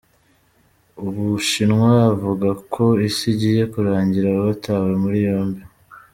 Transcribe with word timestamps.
U 1.05 1.07
Bushinwa 1.15 1.89
Abavuga 1.99 2.49
ko 2.73 2.83
isi 3.07 3.25
igiye 3.33 3.61
kurangira 3.73 4.29
batawe 4.47 4.91
muri 5.03 5.19
yombi 5.27 5.61